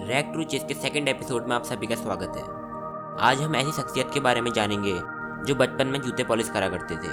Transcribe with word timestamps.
Rack 0.00 0.30
to 0.34 0.42
chess 0.42 0.64
के 0.64 0.74
second 0.74 1.08
episode 1.08 1.46
में 1.46 1.56
आप 1.56 1.62
सभी 1.62 1.86
का 1.86 1.94
स्वागत 1.94 2.36
है। 2.36 2.42
आज 3.20 3.42
हम 3.42 3.56
ऐसी 3.56 3.72
शख्सियत 3.72 4.10
के 4.14 4.20
बारे 4.20 4.40
में 4.40 4.52
जानेंगे, 4.52 4.92
जो 5.44 5.54
बचपन 5.54 5.86
में 5.86 6.00
जूते 6.00 6.24
पॉलिश 6.24 6.50
करा 6.50 6.68
करते 6.68 6.94
थे, 6.94 7.12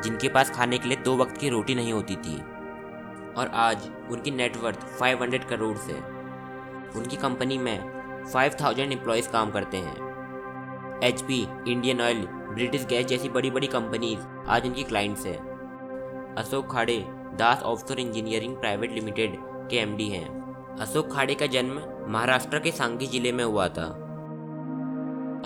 जिनके 0.00 0.28
पास 0.28 0.50
खाने 0.50 0.78
के 0.78 0.88
लिए 0.88 0.96
दो 0.96 1.16
वक्त 1.16 1.36
की 1.36 1.48
रोटी 1.48 1.74
नहीं 1.74 1.92
होती 1.92 2.16
थी, 2.16 2.38
और 3.32 3.50
आज 3.54 3.90
उनकी 4.10 4.30
नेटवर्थ 4.30 4.80
500 5.00 5.44
करोड़ 5.44 5.76
से, 5.76 5.92
उनकी 6.98 7.16
कंपनी 7.16 7.58
में 7.58 7.78
5000 8.32 8.92
एम्प्लॉयज़ 8.92 9.28
काम 9.28 9.50
करते 9.50 9.76
हैं। 9.76 9.96
HP 11.04 11.48
Indian 11.68 12.00
oil 12.00 12.26
British 12.30 12.86
gas 12.86 13.06
जैसी 13.06 13.28
बड़ी 13.28 13.50
बड़ी 13.50 13.66
कंपनीज़ 13.66 14.48
आज 14.48 14.66
उनकी 14.66 14.82
क्लाइंट्स 14.82 15.26
हैं। 15.26 16.34
Ashok 16.38 16.72
Khade, 16.72 17.04
Das 17.34 17.62
offshore 17.62 18.00
engineering 18.00 18.56
private 18.56 18.92
limited 18.92 19.36
के 19.40 19.76
एमडी 19.76 20.08
हैं। 20.08 20.45
अशोक 20.80 21.12
खाड़े 21.12 21.34
का 21.34 21.46
जन्म 21.46 21.80
महाराष्ट्र 22.12 22.58
के 22.58 22.70
सांगी 22.70 23.06
ज़िले 23.06 23.30
में 23.32 23.44
हुआ 23.44 23.66
था। 23.68 23.84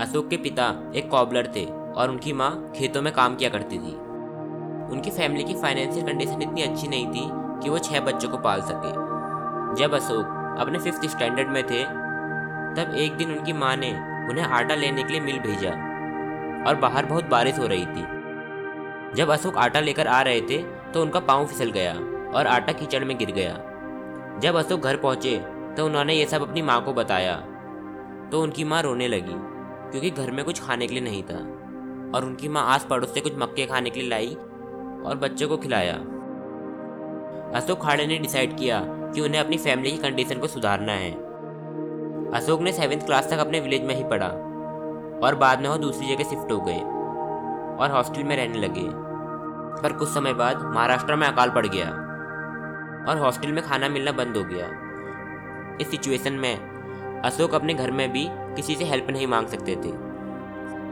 अशोक 0.00 0.28
के 0.30 0.36
पिता 0.36 0.64
एक 0.96 1.08
कॉबलर 1.10 1.50
थे 1.56 1.64
और 1.66 2.10
उनकी 2.10 2.32
माँ 2.32 2.50
खेतों 2.76 3.02
में 3.02 3.12
काम 3.12 3.36
किया 3.36 3.50
करती 3.50 3.78
थी। 3.78 3.92
उनकी 4.92 5.10
फैमिली 5.10 5.44
की 5.44 5.54
फाइनेंशियल 5.54 6.06
कंडीशन 6.06 6.42
इतनी 6.42 6.62
अच्छी 6.62 6.88
नहीं 6.88 7.06
थी 7.06 7.28
कि 7.62 7.70
वो 7.70 7.78
छह 7.78 8.00
बच्चों 8.00 8.28
को 8.28 8.38
पाल 8.38 8.62
सके। 8.62 8.92
जब 9.82 9.94
अशोक 9.94 10.58
अपने 10.60 10.78
फिफ्थ 10.78 11.06
स्टैंडर्ड 11.06 11.48
में 11.48 11.62
थे, 11.62 11.84
तब 12.74 12.94
एक 12.96 13.16
दिन 13.16 13.36
उनकी 13.36 13.52
माँ 13.52 13.76
ने 13.76 13.92
उन्हें 14.30 14.44
आटा 14.44 14.74
लेने 14.74 15.02
के 15.02 15.12
लिए 15.12 15.20
मिल 15.20 15.38
भेजा 15.38 15.70
और 16.68 16.80
बाहर 16.82 17.06
बहुत 17.06 17.30
बारिश 17.30 17.58
हो 17.58 17.66
रही 17.66 17.86
थी। 17.86 19.16
जब 19.16 19.30
अशोक 19.30 19.56
आटा 19.58 19.80
लेकर 19.80 20.06
आ 20.06 20.20
रहे 20.22 20.40
थे 20.40 20.62
तो 20.92 21.02
उनका 21.02 21.20
पाँव 21.22 21.46
फिसल 21.46 21.70
गया 21.70 21.94
और 22.30 22.46
आटा 22.48 22.72
कीचड़ 22.72 23.04
में 23.04 23.18
गिर 23.18 23.30
गया। 23.32 23.58
जब 24.40 24.56
अशोक 24.56 24.80
घर 24.80 24.96
पहुँचे 24.96 25.36
तो 25.76 25.84
उन्होंने 25.86 26.14
ये 26.14 26.26
सब 26.26 26.42
अपनी 26.42 26.62
माँ 26.62 26.80
को 26.84 26.92
बताया। 26.92 27.34
तो 28.32 28.42
उनकी 28.42 28.64
माँ 28.64 28.82
रोने 28.82 29.08
लगी, 29.08 29.34
क्योंकि 29.90 30.10
घर 30.10 30.30
में 30.30 30.44
कुछ 30.44 30.62
खाने 30.62 30.86
के 30.86 30.94
लिए 30.94 31.02
नहीं 31.02 31.22
था। 31.22 31.38
और 32.14 32.24
उनकी 32.24 32.48
माँ 32.48 32.64
आस 32.66 32.86
पड़ोस 32.90 33.14
से 33.14 33.20
कुछ 33.20 33.36
मक्के 33.38 33.66
खाने 33.66 33.90
के 33.90 34.00
लिए 34.00 34.08
लाई 34.10 34.34
और 35.04 35.18
बच्चों 35.22 35.48
को 35.48 35.56
खिलाया। 35.56 35.94
अशोक 37.54 37.82
खाड़े 37.82 38.06
ने 38.06 38.18
डिसाइड 38.18 38.56
किया 38.58 38.80
कि 38.86 39.20
उन्हें 39.20 39.40
अपनी 39.40 39.56
फैमिली 39.58 39.90
की 39.90 39.98
कंडीशन 39.98 40.38
को 40.38 40.46
सुधारना 40.46 40.92
है। 40.92 41.12
अशोक 42.34 42.60
ने 42.60 42.72
सेवन्थ 42.72 43.06
क्लास 43.06 43.30
तक 43.30 43.38
अपने 43.38 43.60
विलेज 43.60 43.84
में 43.84 43.94
ही 43.94 44.04
पढ़ा 44.04 44.28
और 45.26 45.34
बाद 45.34 45.62
में 45.62 45.68
वो 45.68 45.76
दूसरी 45.76 46.14
जगह 46.14 46.30
शिफ्ट 46.30 46.52
हो 46.52 46.60
गए 46.60 46.80
और 47.76 47.90
हॉस्टल 47.92 48.22
में 48.22 48.36
रहने 48.36 48.58
लगे। 48.58 48.86
पर 49.82 49.92
कुछ 49.92 50.08
समय 50.08 50.32
बाद 50.34 50.62
महाराष्ट्र 50.64 51.16
में 51.16 51.26
अकाल 51.26 51.50
पड़ 51.50 51.66
गया। 51.66 52.06
और 53.08 53.18
हॉस्टल 53.18 53.52
में 53.52 53.62
खाना 53.64 53.88
मिलना 53.88 54.12
बंद 54.12 54.36
हो 54.36 54.42
गया। 54.44 54.66
इस 55.80 55.90
सिचुएशन 55.90 56.32
में 56.34 57.22
अशोक 57.22 57.54
अपने 57.54 57.74
घर 57.74 57.90
में 57.90 58.10
भी 58.12 58.26
किसी 58.56 58.74
से 58.74 58.84
हेल्प 58.84 59.10
नहीं 59.10 59.26
मांग 59.26 59.46
सकते 59.46 59.76
थे। 59.76 59.92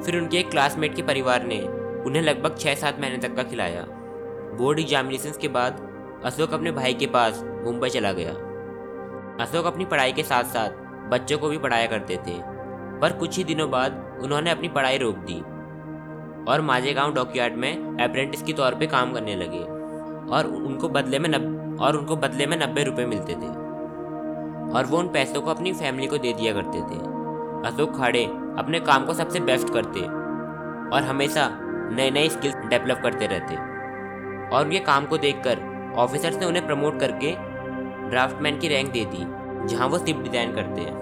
फिर 0.02 0.16
उनके 0.16 0.38
एक 0.38 0.50
क्लासमेट 0.50 0.94
के 0.94 1.02
परिवार 1.02 1.44
ने 1.44 1.60
उन्हें 2.06 2.22
लगभग 2.22 2.56
छः 2.58 2.74
सात 2.74 3.00
महीने 3.00 3.18
तक 3.18 3.34
का 3.36 3.42
खिलाया। 3.42 3.84
बोर्ड 4.58 4.78
एग्जामिनेशन 4.80 5.32
के 5.40 5.48
बाद 5.50 5.86
अशोक 6.24 6.54
अपने 6.54 6.72
भाई 6.72 6.94
के 6.94 7.06
पास 7.06 7.42
मुंबई 7.64 7.88
चला 7.88 8.12
गया। 8.12 8.30
अशोक 9.40 9.66
अपनी 9.66 9.84
पढ़ाई 9.84 10.12
के 10.12 10.22
साथ 10.22 10.44
साथ 10.44 10.86
बच्चों 11.10 11.38
को 11.38 11.48
भी 11.48 11.58
पढ़ाया 11.58 11.86
करते 11.86 12.16
थे, 12.16 12.38
पर 13.00 13.12
कुछ 13.12 13.36
ही 13.36 13.44
दिनों 13.44 13.70
बाद 13.70 14.20
उन्होंने 14.22 14.50
अपनी 14.50 14.68
पढ़ाई 14.68 14.98
रोक 14.98 15.16
दी 15.20 15.40
और 16.50 16.60
माजेगांव 16.60 17.12
डॉकयार्ड 17.14 17.54
में 17.54 17.98
अप्रेंटिस 18.00 18.42
के 18.42 18.52
तौर 18.52 18.74
पे 18.74 18.86
काम 18.86 19.12
करने 19.12 19.34
लगे 19.36 19.60
और 20.32 20.46
उनको 20.56 20.88
बदले 20.88 21.18
में 21.18 21.28
और 21.80 21.96
उनको 21.96 22.16
बदले 22.16 22.46
में 22.46 22.56
नब्बे 22.56 22.82
रुपये 22.84 23.06
मिलते 23.06 23.32
थे। 23.32 23.46
और 24.68 24.86
वो 24.86 24.98
उन 24.98 25.08
पैसों 25.08 25.40
को 25.40 25.50
अपनी 25.50 25.72
फैमिली 25.72 26.06
को 26.06 26.18
दे 26.18 26.32
दिया 26.32 26.52
करते 26.52 26.78
थे। 26.80 27.00
अशोक 27.68 27.96
खाड़े 27.96 28.24
अपने 28.58 28.80
काम 28.80 29.06
को 29.06 29.14
सबसे 29.14 29.40
बेस्ट 29.40 29.72
करते 29.72 30.00
और 30.00 31.02
हमेशा 31.02 31.48
नए 31.92 32.10
नए 32.10 32.28
स्किल्स 32.28 32.56
डेवलप 32.56 33.00
करते 33.02 33.26
रहते। 33.26 33.54
और 34.48 34.64
उनके 34.64 34.78
काम 34.78 35.06
को 35.06 35.18
देखकर 35.18 35.66
ऑफिसर्स 35.98 36.36
ने 36.36 36.46
उन्हें 36.46 36.66
प्रमोट 36.66 37.00
करके 37.00 37.34
ड्राफ्टमैन 38.10 38.58
की 38.58 38.68
रैंक 38.68 38.92
दे 38.92 39.04
दी, 39.04 39.24
जहाँ 39.66 39.88
वो 39.88 39.98
सिप 39.98 40.16
डिज़ाइन 40.16 40.54
करते 40.54 40.80
हैं। 40.80 40.96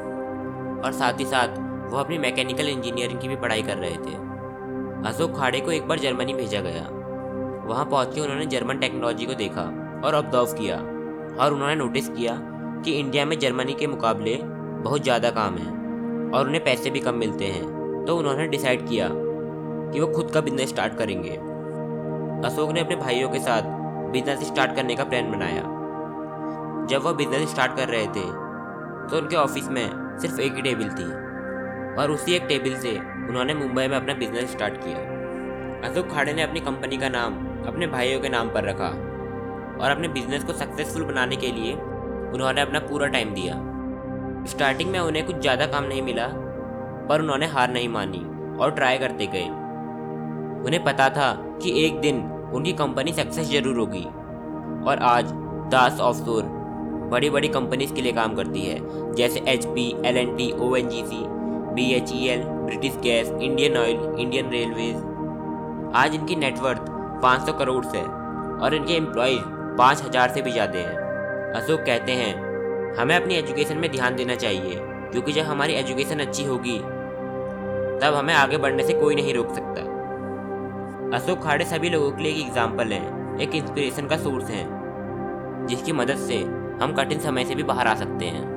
और 0.85 0.93
साथ 0.93 1.21
ही 1.21 1.25
साथ 1.25 1.59
वो 1.91 1.99
अपनी 1.99 2.19
मैकेनिकल 2.19 2.69
इंजीनियरिंग 2.69 3.21
की 3.21 3.29
भी 3.29 3.37
पढ़ाई 3.37 3.63
कर 3.63 3.77
रहे 3.77 3.97
थे। 3.97 4.15
अशोक 5.09 5.37
खाड़े 5.37 5.61
को 5.61 5.73
एक 5.73 5.89
बार 5.89 5.99
जर्मनी 5.99 6.35
भेजा 6.35 6.61
गया। 6.61 6.83
वहाँ 7.67 7.85
पहुँच 7.85 8.15
के 8.15 8.21
उन्होंने 8.21 8.47
जर्मन 8.47 8.79
टेक्नोलॉजी 8.79 9.27
को 9.27 9.35
देखा। 9.35 9.63
और 10.07 10.15
ऑब्ज़र्व 10.15 10.57
किया। 10.59 10.77
और 11.37 11.53
उन्होंने 11.53 11.75
नोटिस 11.75 12.09
किया 12.09 12.39
कि 12.85 12.93
इंडिया 12.93 13.25
में 13.25 13.39
जर्मनी 13.39 13.73
के 13.75 13.87
मुकाबले 13.87 14.35
बहुत 14.83 15.03
ज़्यादा 15.03 15.31
काम 15.33 15.57
है 15.57 15.71
और 16.31 16.47
उन्हें 16.47 16.63
पैसे 16.65 16.91
भी 16.91 17.01
कम 17.01 17.15
मिलते 17.17 17.45
हैं। 17.47 18.05
तो 18.05 18.17
उन्होंने 18.19 18.47
डिसाइड 18.49 18.89
किया 18.89 19.09
कि 19.13 20.01
वो 20.01 20.07
खुद 20.09 20.31
का 20.31 20.41
बिज़नेस 20.41 20.69
स्टार्ट 20.69 20.97
करेंगे। 20.99 21.31
अशोक 22.43 22.73
ने 22.73 22.81
अपने 22.81 22.97
भाइयों 22.97 23.29
के 23.29 23.39
साथ 23.41 23.63
बिज़नेस 24.13 24.47
स्टार्ट 24.47 24.75
करने 24.77 24.95
का 24.97 25.05
प्लान 25.05 25.31
बनाया। 25.33 25.63
जब 26.91 27.03
वह 27.03 27.13
बिज़नेस 27.15 27.51
स्टार्ट 27.51 27.77
कर 27.77 27.89
रहे 27.89 28.07
थे 28.09 28.25
तो 29.07 29.17
उनके 29.17 29.37
ऑफ़िस 29.37 29.69
में 29.69 30.19
सिर्फ़ 30.21 30.41
एक 30.41 30.55
ही 30.55 30.63
टेबल 30.63 30.89
थी 30.91 31.11
और 31.97 32.11
उसी 32.11 32.35
एक 32.35 32.47
टेबल 32.49 32.75
से 32.77 32.97
उन्होंने 33.29 33.55
मुंबई 33.55 33.87
में 33.89 33.97
अपना 33.97 34.15
बिज़नेस 34.15 34.51
स्टार्ट 34.53 34.75
किया। 34.77 34.99
अशोक 35.89 36.11
खाड़े 36.11 36.33
ने 36.33 36.43
अपनी 36.43 36.61
कंपनी 36.63 36.97
का 36.97 37.09
नाम 37.09 37.35
अपने 37.67 37.87
भाइयों 37.89 38.21
के 38.21 38.29
नाम 38.29 38.49
पर 38.49 38.65
रखा। 38.65 38.91
और 39.77 39.91
अपने 39.91 40.09
बिज़नेस 40.09 40.45
को 40.45 40.53
सक्सेसफुल 40.55 41.05
बनाने 41.05 41.37
के 41.37 41.53
लिए 41.53 41.73
उन्होंने 41.75 42.61
अपना 42.61 42.79
पूरा 42.81 43.07
टाइम 43.09 43.35
दिया। 43.35 43.55
स्टार्टिंग 44.51 44.91
में 44.91 44.99
उन्हें 45.01 45.25
कुछ 45.27 45.37
ज़्यादा 45.37 45.67
काम 45.67 45.85
नहीं 45.85 46.03
मिला, 46.03 46.27
पर 47.09 47.21
उन्होंने 47.23 47.47
हार 47.47 47.73
नहीं 47.73 47.89
मानी 47.89 48.25
और 48.61 48.71
ट्राई 48.75 48.99
करते 48.99 49.27
गए। 49.27 49.45
उन्हें 50.67 50.83
पता 50.85 51.09
था 51.11 51.33
कि 51.63 51.73
एक 51.85 52.01
दिन 52.01 52.23
उनकी 52.55 52.73
कंपनी 52.75 53.13
सक्सेस 53.13 53.49
ज़रूर 53.49 53.79
होगी 53.79 54.05
और 54.85 54.99
आज 55.03 55.33
दास 55.73 56.01
ऑफशोर 56.01 56.43
बड़ी 57.11 57.31
बड़ी 57.31 57.49
कंपनीज़ 57.49 57.93
के 57.95 58.03
लिए 58.03 58.13
काम 58.13 58.35
करती 58.37 58.61
है, 58.61 58.79
जैसे 59.15 59.41
H 59.49 59.65
P 59.67 59.89
L 60.07 60.17
N 60.17 60.37
T 60.37 60.51
O 60.53 60.75
N 60.77 60.89
G 60.89 61.03
C 61.03 61.25
B 61.75 61.91
H 61.95 62.13
E 62.15 62.27
L 62.29 62.43
British 62.45 62.97
Gas 63.03 63.31
Indian 63.31 63.77
Oil 63.77 64.17
Indian 64.19 64.51
Railways 64.51 65.93
आज 65.97 66.15
इनकी 66.15 66.37
नेटवर्थ 66.37 66.81
500 67.23 67.59
करोड़ 67.59 67.85
है 67.87 68.03
और 68.03 68.75
इनके 68.75 68.95
एम्प्लॉयज़ 68.95 69.56
पाँच 69.79 70.03
हज़ार 70.03 70.31
से 70.31 70.43
भी 70.43 70.53
ज़्यादा 70.53 70.79
हैं। 70.79 71.53
अशोक 71.55 71.81
कहते 71.81 72.13
हैं, 72.13 72.35
हमें 72.97 73.17
अपनी 73.17 73.35
एजुकेशन 73.35 73.79
में 73.79 73.91
ध्यान 73.93 74.17
देना 74.17 74.35
चाहिए, 74.35 74.77
क्योंकि 75.13 75.33
जब 75.33 75.43
हमारी 75.43 75.75
एजुकेशन 75.75 76.19
अच्छी 76.19 76.45
होगी, 76.45 76.79
तब 78.01 78.15
हमें 78.15 78.35
आगे 78.35 78.57
बढ़ने 78.57 78.83
से 78.83 78.93
कोई 78.93 79.15
नहीं 79.15 79.35
रोक 79.35 79.55
सकता। 79.55 79.85
अशोक 81.17 81.43
खाड़े 81.43 81.65
सभी 81.65 81.91
लोगों 81.91 82.11
के 82.11 82.23
लिए 82.23 82.33
एक 82.33 82.47
एग्ज़ाम्पल 82.47 82.93
हैं, 82.93 83.39
एक 83.39 83.55
इंस्पिरेशन 83.55 84.07
का 84.07 84.17
सोर्स 84.17 84.51
हैं, 84.51 85.67
जिसकी 85.69 85.93
मदद 85.93 86.17
से 86.17 86.37
हम 86.83 86.95
कठिन 86.99 87.19
समय 87.19 87.45
से 87.45 87.55
भी 87.55 87.63
बाहर 87.63 87.87
आ 87.87 87.95
सकते 87.95 88.25
हैं। 88.25 88.56